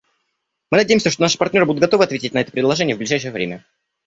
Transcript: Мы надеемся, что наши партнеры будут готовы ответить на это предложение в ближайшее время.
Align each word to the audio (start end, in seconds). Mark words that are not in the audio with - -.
Мы 0.71 0.77
надеемся, 0.79 1.11
что 1.11 1.21
наши 1.21 1.37
партнеры 1.37 1.67
будут 1.67 1.81
готовы 1.83 2.03
ответить 2.05 2.33
на 2.33 2.39
это 2.39 2.51
предложение 2.51 2.95
в 2.95 2.97
ближайшее 2.97 3.31
время. 3.31 3.63